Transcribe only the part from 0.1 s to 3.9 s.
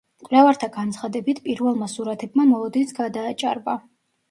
მკვლევართა განცხადებით, პირველმა სურათებმა მოლოდინს გადააჭარბა.